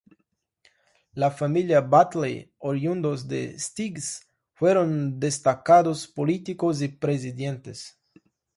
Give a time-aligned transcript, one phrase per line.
[1.23, 2.31] La familia Batlle,
[2.69, 8.01] oriundos de Sitges, fueron destacados políticos y presidentes.